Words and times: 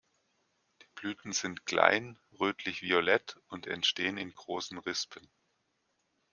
Die 0.81 0.87
Blüten 0.95 1.31
sind 1.31 1.67
klein, 1.67 2.17
rötlich-violett 2.39 3.39
und 3.49 3.67
entstehen 3.67 4.17
in 4.17 4.33
großen 4.33 4.79
Rispen. 4.79 5.29